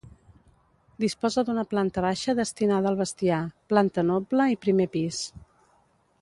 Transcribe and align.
Disposa 1.03 1.43
d'una 1.49 1.65
planta 1.73 2.03
baixa 2.05 2.35
destinada 2.39 2.89
al 2.93 2.97
bestiar, 3.03 3.43
planta 3.75 4.05
noble 4.09 4.49
i 4.57 4.59
primer 4.65 4.89
pis. 4.99 5.23